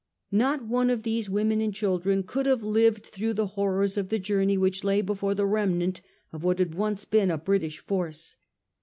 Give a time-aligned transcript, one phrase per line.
[0.31, 4.17] Not one of these women and children could have lived through the horrors of the
[4.17, 6.01] journey which lay before the remnant
[6.33, 8.35] of what had once been a British force.